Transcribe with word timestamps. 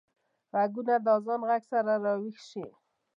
غوږونه 0.51 0.93
د 1.05 1.07
اذان 1.17 1.41
غږ 1.49 1.61
سره 1.71 1.93
راويښ 2.03 2.37
شي 2.49 2.65